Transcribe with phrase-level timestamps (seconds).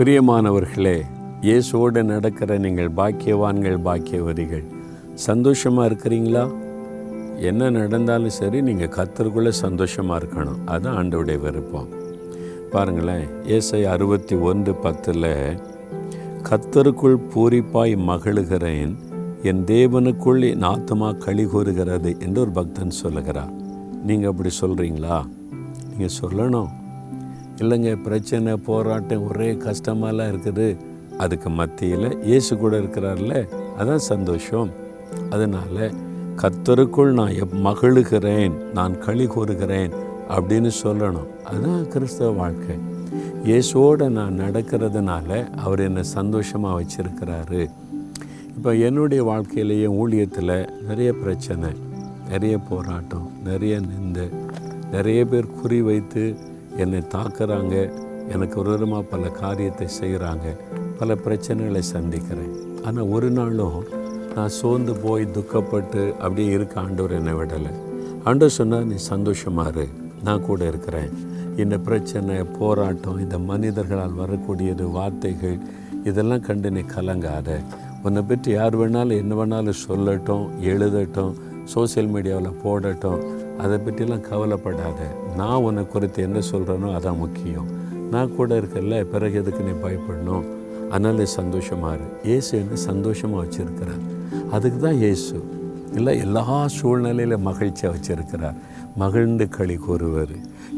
[0.00, 1.02] பிரியமானவர்களே
[1.40, 4.64] இயேசுவோடு நடக்கிற நீங்கள் பாக்கியவான்கள் பாக்கியவதிகள்
[5.14, 6.52] சந்தோஷமாக இருக்கிறீங்களா?
[7.40, 10.64] என்ன நடந்தாலும் சரி நீங்கள் கத்தருக்குள்ளே சந்தோஷமாக இருக்கணும்.
[10.64, 11.88] அதுதான் ஆண்டோடைய விருப்பம்.
[12.70, 15.58] பாருங்களேன் ஏசை அறுபத்தி ஒன்று பத்தில்
[16.42, 18.94] கத்தருக்குள் பூரிப்பாய் மகிழுகிறேன்
[19.42, 23.52] என் தேவனுக்குள் என் ஆத்மா களி கூறுகிறது என்று ஒரு பக்தன் சொல்லுகிறார்.
[24.04, 25.24] நீங்கள் அப்படி சொல்கிறீங்களா
[25.88, 26.78] நீங்கள் சொல்லணும்.
[27.60, 30.68] இல்லைங்க பிரச்சனை போராட்டம் ஒரே கஷ்டமாலாம் இருக்குது.
[31.22, 33.34] அதுக்கு மத்தியில் இயேசு கூட இருக்கிறார்ல
[33.80, 34.70] அதான் சந்தோஷம்.
[35.30, 35.82] அதனால்
[36.42, 39.92] கத்தருக்குள் நான் எப் மகிழுகிறேன் நான் களி கூறுகிறேன்
[40.36, 41.28] அப்படின்னு சொல்லணும்.
[41.44, 42.76] அதுதான் கிறிஸ்தவ வாழ்க்கை.
[43.44, 45.28] இயேசுவோடு நான் நடக்கிறதுனால
[45.64, 47.62] அவர் என்னை சந்தோஷமாக வச்சிருக்கிறாரு.
[48.56, 50.56] இப்போ என்னுடைய வாழ்க்கையிலேயே ஊழியத்தில்
[50.88, 51.70] நிறைய பிரச்சனை
[52.30, 54.26] நிறைய போராட்டம் நிறைய நிந்தை
[54.90, 56.24] நிறைய பேர் குறி வைத்து
[56.84, 57.74] என்னை தாக்குறாங்க.
[58.34, 60.46] எனக்கு விரோதமாக பல காரியத்தை செய்கிறாங்க
[61.00, 62.52] பல பிரச்சனைகளை சந்திக்கிறேன்.
[62.86, 63.80] ஆனால் ஒரு நாளும்
[64.34, 67.72] நான் சோர்ந்து போய் துக்கப்பட்டு அப்படியே இருக்க ஆண்டவர் என்னை விடலை.
[68.28, 69.86] ஆண்டவர் சொன்னார் நீ சந்தோஷமாக இரு.
[70.26, 71.12] நான் கூட இருக்கிறேன்.
[71.62, 75.58] இந்த பிரச்சனை போராட்டம் இந்த மனிதர்களால் வரக்கூடியது வார்த்தைகள்
[76.08, 77.48] இதெல்லாம் கண்டு நீ கலங்காத.
[78.06, 81.32] உன்னை பற்றி யார் வேணாலும் என்ன வேணாலும் சொல்லட்டும் எழுதட்டும்
[81.74, 83.20] சோஷியல் மீடியாவில் போடட்டும்.
[83.62, 85.00] அதை பற்றிலாம் கவலைப்படாத.
[85.36, 87.68] நான் உன்னை குறித்து என்ன சொல்கிறேனோ அதான் முக்கியம்.
[88.14, 90.46] நான் கூட இருக்கல பிறகு எதுக்கு நீ பயப்படணும்?
[90.90, 92.06] அதனால் சந்தோஷமாக இரு.
[92.28, 94.04] இயேசு என்ன சந்தோஷமாக வச்சுருக்கிறார்.
[94.56, 95.36] அதுக்கு தான் இயேசு.
[95.98, 96.44] இல்லை எல்லா
[96.78, 98.58] சூழ்நிலையில் மகிழ்ச்சியாக வச்சுருக்கிறார்.
[99.02, 100.34] மகிழ்ந்து களி கூறுவார்.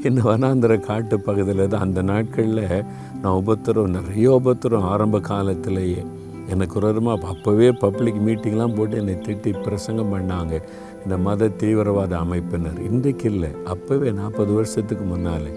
[0.06, 2.84] இன்னும் வனாந்திர காட்டு பகுதியில் தான் அந்த நாட்களில்
[3.22, 6.02] நான் உபத்திரம் நிறைய உபத்திரம் ஆரம்ப காலத்திலேயே
[6.48, 10.62] எனக்கு விரோதமாக அப்போவே பப்ளிக் மீட்டிங்லாம் போட்டு என்னை திட்டி பிரசங்கம் பண்ணாங்க.
[11.04, 12.90] இந்த மத தீவிரவாத அமைப்பினர்.
[12.90, 13.48] இன்றைக்கு இல்லை.
[13.64, 15.48] அப்போவே நாற்பது வருஷத்துக்கு முன்னால்.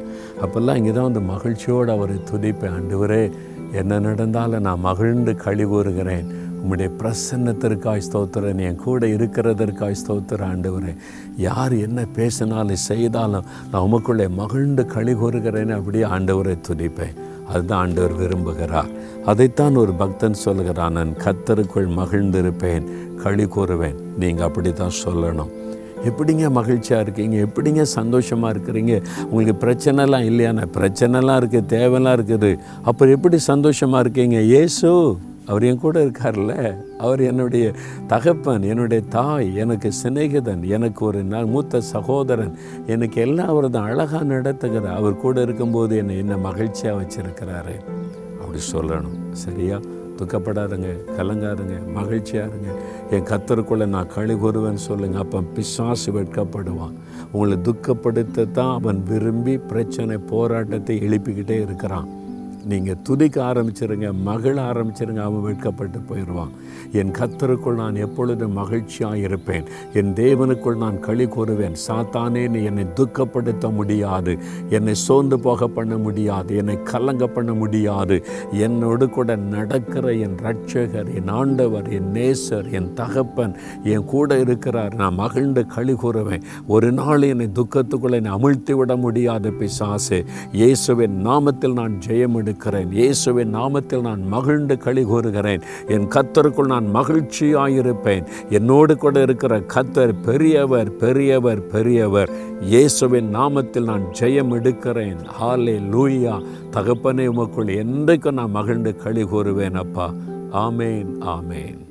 [0.41, 2.73] அப்போல்லாம் இங்கே தான் வந்து மகிழ்ச்சியோடு அவரை துதிப்பேன்.
[2.77, 3.31] ஆண்டவரே
[3.71, 6.43] என்ன நடந்தாலும் நான் மகிழ்ந்து கழி கூறுகிறேன்.
[6.63, 10.95] உம்முடைய பிரசன்னத்திற்காய் ஸ்தோத்திரன் என் கூட இருக்கிறதற்காய் ஸ்தோத்திர ஆண்டவரே.
[11.37, 17.24] யார் என்ன பேசினாலும் செய்தாலும் நான் உமக்குள்ளே மகிழ்ந்து கழி கூறுகிறேன்னு அப்படியே ஆண்டவரை துதிப்பேன்.
[17.47, 18.89] அதுதான் ஆண்டவர் விரும்புகிறார்.
[19.25, 22.87] அதைத்தான் ஒரு பக்தன் சொல்கிறான் நான் கத்தருக்குள் மகிழ்ந்திருப்பேன்
[23.23, 23.95] களி கூறுவேன்.
[24.19, 25.53] நீங்கள் அப்படி தான் சொல்லணும்.
[26.05, 27.45] எப்படிங்க மகிழ்ச்சியாக இருக்கீங்க?
[27.45, 29.03] எப்படிங்க சந்தோஷமாக இருக்கிறீங்க?
[29.29, 32.57] உங்களுக்கு பிரச்சனைலாம் இல்லையாண்ணா பிரச்சனைலாம் இருக்குது தேவைலாம் இருக்குது.
[32.83, 34.41] அப்புறம் எப்படி சந்தோஷமாக இருக்கீங்க?
[34.41, 35.17] ஏசு!
[35.47, 36.75] அவர் என் கூட இருக்கார்ல.
[36.97, 37.71] அவர் என்னுடைய
[38.07, 42.57] தகப்பன் என்னுடைய தாய் எனக்கு சிநேகிதன் எனக்கு ஒரு நாள் மூத்த சகோதரன்
[42.87, 44.95] எனக்கு எல்லாம் அவர் தான் அழகாக நடத்துகிறார்.
[44.95, 47.75] அவர் கூட இருக்கும்போது என்னை என்ன மகிழ்ச்சியாக வச்சுருக்கிறாரு.
[48.41, 49.17] அப்படி சொல்லணும்.
[49.31, 49.79] சரியா?
[50.17, 52.71] துக்கப்படாதுங்க கலங்காதுங்க மகிழ்ச்சியாக இருங்க.
[53.11, 56.93] என் கத்தருக்குள்ளே நான் கழி கூறுவேன்னு சொல்லுங்கள் அப்போ பிசாசு வெட்கப்படுவான்.
[57.31, 62.23] உங்களை துக்கப்படுத்த தான் அவன் விரும்பி பிரச்சனை போராட்டத்தை எழுப்பிக்கிட்டே இருக்கிறான்.
[62.65, 66.51] நீங்கள் துதிக்க ஆரம்பிச்சிருங்க மகிழ ஆரம்பிச்சிருங்க அவன் வெட்கப்பட்டு போயிடுவான்.
[66.91, 69.63] என் கத்தருக்குள் நான் எப்பொழுதும் மகிழ்ச்சியாக இருப்பேன்.
[69.93, 71.75] என் தேவனுக்குள் நான் களி கூறுவேன்.
[71.87, 74.37] சாத்தானே நீ என்னை துக்கப்படுத்த முடியாது.
[74.69, 76.55] என்னை சோர்ந்து போக பண்ண முடியாது.
[76.55, 78.25] என்னை கலங்க பண்ண முடியாது.
[78.51, 84.95] என்னோடு கூட நடக்கிற என் ரட்சகர் என் ஆண்டவர் என் நேசர் என் தகப்பன் என் கூட இருக்கிறார்.
[84.95, 86.41] நான் மகிழ்ந்து களி கூறுவேன்.
[86.67, 90.25] ஒரு நாள் என்னை துக்கத்துக்குள்ளே என்னை அமிழ்த்தி விட முடியாது பிசாசு.
[90.51, 95.61] இயேசுவின் நாமத்தில் நான் ஜெயம் இருக்கிறேன் இயேசுவின் நாமத்தில் நான் மகிழ்ந்து களி கூறுகிறேன்.
[95.87, 98.25] என் கத்தருக்குள் நான் மகிழ்ச்சியாயிருப்பேன்.
[98.49, 102.31] என்னோடு கூட இருக்கிற கத்தர் பெரியவர் பெரியவர் பெரியவர்.
[102.61, 105.19] இயேசுவின் நாமத்தில் நான் ஜெயம் எடுக்கிறேன்.
[105.41, 106.35] ஹாலே லூயா
[106.71, 110.13] தகப்பனே உமக்குள் என்றைக்கும் நான் மகிழ்ந்து களி கூறுவேன் அப்பா.
[110.51, 111.85] ஆமேன் ஆமேன்.